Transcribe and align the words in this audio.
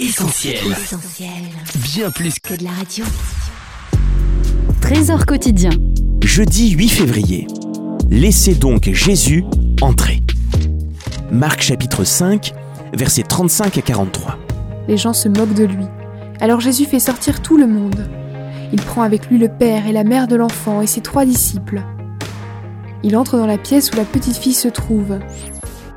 Essentiel. 0.00 0.58
Bien 1.82 2.12
plus 2.12 2.38
que 2.38 2.54
de 2.54 2.62
la 2.62 2.70
radio. 2.70 3.04
Trésor 4.80 5.26
quotidien. 5.26 5.70
Jeudi 6.22 6.70
8 6.70 6.88
février. 6.88 7.48
Laissez 8.08 8.54
donc 8.54 8.88
Jésus 8.92 9.42
entrer. 9.80 10.20
Marc 11.32 11.62
chapitre 11.62 12.04
5, 12.04 12.52
versets 12.92 13.24
35 13.24 13.76
à 13.76 13.82
43. 13.82 14.38
Les 14.86 14.96
gens 14.96 15.12
se 15.12 15.28
moquent 15.28 15.54
de 15.54 15.64
lui. 15.64 15.86
Alors 16.40 16.60
Jésus 16.60 16.84
fait 16.84 17.00
sortir 17.00 17.42
tout 17.42 17.56
le 17.56 17.66
monde. 17.66 18.08
Il 18.72 18.80
prend 18.80 19.02
avec 19.02 19.28
lui 19.28 19.38
le 19.38 19.48
père 19.48 19.88
et 19.88 19.92
la 19.92 20.04
mère 20.04 20.28
de 20.28 20.36
l'enfant 20.36 20.80
et 20.80 20.86
ses 20.86 21.00
trois 21.00 21.24
disciples. 21.24 21.82
Il 23.02 23.16
entre 23.16 23.36
dans 23.36 23.46
la 23.46 23.58
pièce 23.58 23.90
où 23.90 23.96
la 23.96 24.04
petite 24.04 24.36
fille 24.36 24.54
se 24.54 24.68
trouve. 24.68 25.18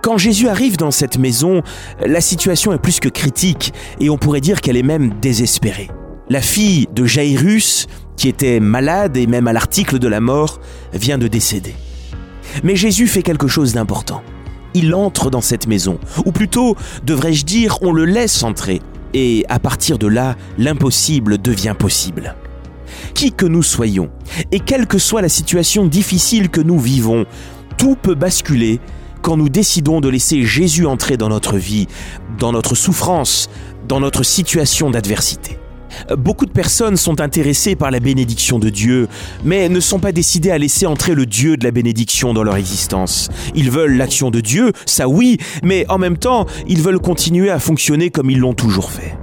Quand 0.01 0.17
Jésus 0.17 0.47
arrive 0.47 0.77
dans 0.77 0.89
cette 0.89 1.19
maison, 1.19 1.61
la 2.03 2.21
situation 2.21 2.73
est 2.73 2.79
plus 2.79 2.99
que 2.99 3.09
critique 3.09 3.71
et 3.99 4.09
on 4.09 4.17
pourrait 4.17 4.41
dire 4.41 4.59
qu'elle 4.59 4.77
est 4.77 4.83
même 4.83 5.13
désespérée. 5.21 5.91
La 6.27 6.41
fille 6.41 6.87
de 6.95 7.05
Jairus, 7.05 7.85
qui 8.17 8.27
était 8.27 8.59
malade 8.59 9.15
et 9.15 9.27
même 9.27 9.47
à 9.47 9.53
l'article 9.53 9.99
de 9.99 10.07
la 10.07 10.19
mort, 10.19 10.59
vient 10.93 11.19
de 11.19 11.27
décéder. 11.27 11.75
Mais 12.63 12.75
Jésus 12.75 13.05
fait 13.05 13.21
quelque 13.21 13.47
chose 13.47 13.73
d'important. 13.73 14.23
Il 14.73 14.95
entre 14.95 15.29
dans 15.29 15.41
cette 15.41 15.67
maison, 15.67 15.99
ou 16.25 16.31
plutôt, 16.31 16.75
devrais-je 17.03 17.45
dire, 17.45 17.77
on 17.81 17.91
le 17.91 18.05
laisse 18.05 18.41
entrer, 18.41 18.81
et 19.13 19.45
à 19.49 19.59
partir 19.59 19.99
de 19.99 20.07
là, 20.07 20.35
l'impossible 20.57 21.39
devient 21.39 21.75
possible. 21.77 22.35
Qui 23.13 23.33
que 23.33 23.45
nous 23.45 23.63
soyons, 23.63 24.09
et 24.51 24.61
quelle 24.61 24.87
que 24.87 24.97
soit 24.97 25.21
la 25.21 25.29
situation 25.29 25.85
difficile 25.85 26.49
que 26.49 26.61
nous 26.61 26.79
vivons, 26.79 27.25
tout 27.77 27.95
peut 28.01 28.15
basculer 28.15 28.79
quand 29.21 29.37
nous 29.37 29.49
décidons 29.49 30.01
de 30.01 30.09
laisser 30.09 30.43
Jésus 30.43 30.85
entrer 30.85 31.17
dans 31.17 31.29
notre 31.29 31.57
vie, 31.57 31.87
dans 32.39 32.51
notre 32.51 32.75
souffrance, 32.75 33.49
dans 33.87 33.99
notre 33.99 34.23
situation 34.23 34.89
d'adversité. 34.89 35.57
Beaucoup 36.17 36.45
de 36.45 36.51
personnes 36.51 36.97
sont 36.97 37.21
intéressées 37.21 37.75
par 37.75 37.91
la 37.91 37.99
bénédiction 37.99 38.59
de 38.59 38.69
Dieu, 38.69 39.07
mais 39.43 39.69
ne 39.69 39.79
sont 39.79 39.99
pas 39.99 40.11
décidées 40.11 40.51
à 40.51 40.57
laisser 40.57 40.85
entrer 40.85 41.15
le 41.15 41.25
Dieu 41.25 41.57
de 41.57 41.63
la 41.63 41.71
bénédiction 41.71 42.33
dans 42.33 42.43
leur 42.43 42.55
existence. 42.55 43.29
Ils 43.55 43.69
veulent 43.69 43.97
l'action 43.97 44.31
de 44.31 44.39
Dieu, 44.39 44.71
ça 44.85 45.07
oui, 45.07 45.37
mais 45.63 45.85
en 45.89 45.97
même 45.97 46.17
temps, 46.17 46.45
ils 46.67 46.81
veulent 46.81 46.99
continuer 46.99 47.49
à 47.49 47.59
fonctionner 47.59 48.09
comme 48.09 48.29
ils 48.29 48.39
l'ont 48.39 48.53
toujours 48.53 48.91
fait 48.91 49.17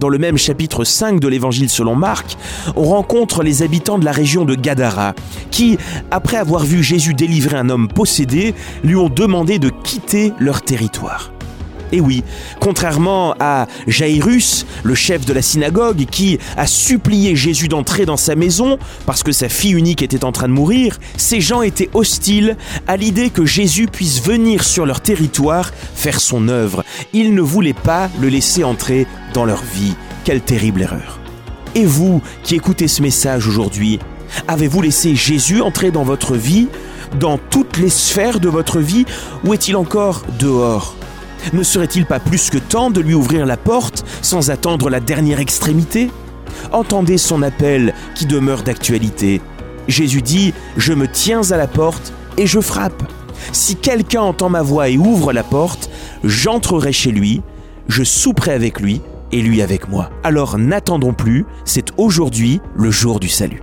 dans 0.00 0.08
le 0.08 0.18
même 0.18 0.38
chapitre 0.38 0.82
5 0.82 1.20
de 1.20 1.28
l'évangile 1.28 1.68
selon 1.68 1.94
Marc, 1.94 2.36
on 2.74 2.84
rencontre 2.84 3.42
les 3.42 3.62
habitants 3.62 3.98
de 3.98 4.04
la 4.04 4.12
région 4.12 4.44
de 4.44 4.54
Gadara, 4.54 5.14
qui, 5.50 5.78
après 6.10 6.38
avoir 6.38 6.64
vu 6.64 6.82
Jésus 6.82 7.14
délivrer 7.14 7.58
un 7.58 7.68
homme 7.68 7.86
possédé, 7.86 8.54
lui 8.82 8.96
ont 8.96 9.10
demandé 9.10 9.58
de 9.58 9.68
quitter 9.68 10.32
leur 10.38 10.62
territoire. 10.62 11.30
Et 11.92 12.00
oui, 12.00 12.22
contrairement 12.60 13.34
à 13.40 13.66
Jairus, 13.86 14.66
le 14.82 14.94
chef 14.94 15.24
de 15.24 15.32
la 15.32 15.42
synagogue, 15.42 16.06
qui 16.10 16.38
a 16.56 16.66
supplié 16.66 17.34
Jésus 17.36 17.68
d'entrer 17.68 18.06
dans 18.06 18.16
sa 18.16 18.34
maison 18.34 18.78
parce 19.06 19.22
que 19.22 19.32
sa 19.32 19.48
fille 19.48 19.72
unique 19.72 20.02
était 20.02 20.24
en 20.24 20.32
train 20.32 20.48
de 20.48 20.52
mourir, 20.52 20.98
ces 21.16 21.40
gens 21.40 21.62
étaient 21.62 21.90
hostiles 21.94 22.56
à 22.86 22.96
l'idée 22.96 23.30
que 23.30 23.44
Jésus 23.44 23.86
puisse 23.86 24.22
venir 24.22 24.64
sur 24.64 24.86
leur 24.86 25.00
territoire 25.00 25.72
faire 25.94 26.20
son 26.20 26.48
œuvre. 26.48 26.84
Ils 27.12 27.34
ne 27.34 27.42
voulaient 27.42 27.72
pas 27.72 28.08
le 28.20 28.28
laisser 28.28 28.64
entrer 28.64 29.06
dans 29.34 29.44
leur 29.44 29.62
vie. 29.62 29.94
Quelle 30.24 30.40
terrible 30.40 30.82
erreur. 30.82 31.18
Et 31.74 31.84
vous 31.84 32.20
qui 32.42 32.54
écoutez 32.54 32.88
ce 32.88 33.02
message 33.02 33.46
aujourd'hui, 33.46 33.98
avez-vous 34.48 34.82
laissé 34.82 35.14
Jésus 35.14 35.60
entrer 35.60 35.90
dans 35.90 36.02
votre 36.02 36.34
vie, 36.34 36.68
dans 37.18 37.38
toutes 37.38 37.76
les 37.76 37.88
sphères 37.90 38.40
de 38.40 38.48
votre 38.48 38.80
vie, 38.80 39.06
ou 39.44 39.54
est-il 39.54 39.76
encore 39.76 40.22
dehors? 40.38 40.96
Ne 41.52 41.62
serait-il 41.62 42.06
pas 42.06 42.20
plus 42.20 42.50
que 42.50 42.58
temps 42.58 42.90
de 42.90 43.00
lui 43.00 43.14
ouvrir 43.14 43.46
la 43.46 43.56
porte 43.56 44.04
sans 44.22 44.50
attendre 44.50 44.90
la 44.90 45.00
dernière 45.00 45.40
extrémité? 45.40 46.10
Entendez 46.72 47.18
son 47.18 47.42
appel 47.42 47.94
qui 48.14 48.26
demeure 48.26 48.62
d'actualité. 48.62 49.40
Jésus 49.88 50.22
dit, 50.22 50.54
Je 50.76 50.92
me 50.92 51.08
tiens 51.08 51.50
à 51.50 51.56
la 51.56 51.66
porte 51.66 52.12
et 52.36 52.46
je 52.46 52.60
frappe. 52.60 53.02
Si 53.52 53.76
quelqu'un 53.76 54.22
entend 54.22 54.48
ma 54.48 54.62
voix 54.62 54.88
et 54.88 54.98
ouvre 54.98 55.32
la 55.32 55.42
porte, 55.42 55.90
j'entrerai 56.24 56.92
chez 56.92 57.10
lui, 57.10 57.42
je 57.88 58.04
souperai 58.04 58.52
avec 58.52 58.80
lui 58.80 59.00
et 59.32 59.40
lui 59.40 59.62
avec 59.62 59.88
moi. 59.88 60.10
Alors 60.22 60.58
n'attendons 60.58 61.14
plus, 61.14 61.46
c'est 61.64 61.88
aujourd'hui 61.96 62.60
le 62.74 62.90
jour 62.90 63.20
du 63.20 63.28
salut. 63.28 63.62